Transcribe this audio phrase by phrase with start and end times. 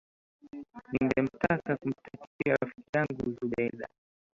[0.91, 3.87] ningetaka kumtakia rafiki yangu zubeda